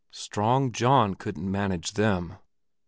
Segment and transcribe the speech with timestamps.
[0.09, 2.37] Strong John couldn't manage them!